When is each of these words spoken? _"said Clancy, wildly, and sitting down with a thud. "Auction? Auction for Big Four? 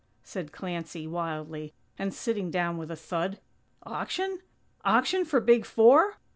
_"said 0.23 0.51
Clancy, 0.51 1.05
wildly, 1.05 1.75
and 1.95 2.11
sitting 2.11 2.49
down 2.49 2.79
with 2.79 2.89
a 2.89 2.95
thud. 2.95 3.37
"Auction? 3.83 4.39
Auction 4.83 5.25
for 5.25 5.39
Big 5.39 5.63
Four? 5.63 6.17